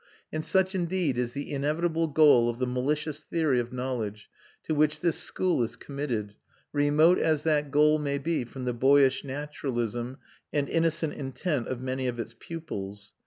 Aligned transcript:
And 0.33 0.43
such 0.43 0.73
indeed 0.73 1.15
is 1.19 1.33
the 1.33 1.51
inevitable 1.53 2.07
goal 2.07 2.49
of 2.49 2.57
the 2.57 2.65
malicious 2.65 3.19
theory 3.21 3.59
of 3.59 3.71
knowledge, 3.71 4.31
to 4.63 4.73
which 4.73 5.01
this 5.01 5.15
school 5.17 5.61
is 5.61 5.75
committed, 5.75 6.33
remote 6.73 7.19
as 7.19 7.43
that 7.43 7.69
goal 7.69 7.99
may 7.99 8.17
be 8.17 8.43
from 8.43 8.65
the 8.65 8.73
boyish 8.73 9.23
naturalism 9.23 10.17
and 10.51 10.67
innocent 10.67 11.13
intent 11.13 11.67
of 11.67 11.81
many 11.81 12.07
of 12.07 12.19
its 12.19 12.33
pupils. 12.39 13.13